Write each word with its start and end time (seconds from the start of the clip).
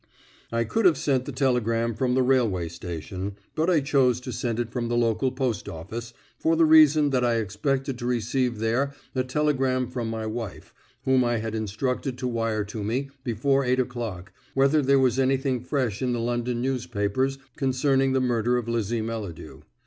I 0.51 0.63
could 0.63 0.85
have 0.85 0.97
sent 0.97 1.25
the 1.25 1.31
telegram 1.31 1.93
from 1.93 2.15
the 2.15 2.23
railway 2.23 2.69
station, 2.69 3.35
but 3.53 3.69
I 3.69 3.81
chose 3.81 4.19
to 4.21 4.31
send 4.31 4.59
it 4.59 4.71
from 4.71 4.87
the 4.87 4.97
local 4.97 5.31
post 5.31 5.69
office, 5.69 6.11
for 6.39 6.55
the 6.55 6.65
reason 6.65 7.11
that 7.11 7.23
I 7.23 7.35
expected 7.35 7.99
to 7.99 8.07
receive 8.07 8.57
there 8.57 8.95
a 9.13 9.23
telegram 9.23 9.85
from 9.87 10.09
my 10.09 10.25
wife, 10.25 10.73
whom 11.03 11.23
I 11.23 11.37
had 11.37 11.53
instructed 11.53 12.17
to 12.17 12.27
wire 12.27 12.63
to 12.63 12.83
me, 12.83 13.11
before 13.23 13.63
eight 13.63 13.79
o'clock, 13.79 14.31
whether 14.55 14.81
there 14.81 14.97
was 14.97 15.19
anything 15.19 15.59
fresh 15.61 16.01
in 16.01 16.13
the 16.13 16.19
London 16.19 16.63
newspapers 16.63 17.37
concerning 17.55 18.13
the 18.13 18.19
murder 18.19 18.57
of 18.57 18.67
Lizzie 18.67 19.03
Melladew. 19.03 19.61